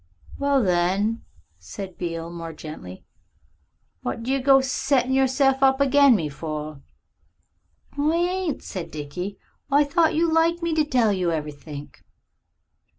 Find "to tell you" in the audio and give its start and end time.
10.73-11.31